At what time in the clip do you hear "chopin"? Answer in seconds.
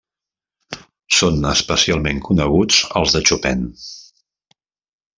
3.31-3.65